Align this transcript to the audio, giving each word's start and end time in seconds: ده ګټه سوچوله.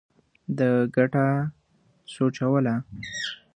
ده 0.57 0.69
ګټه 0.95 1.25
سوچوله. 2.13 2.75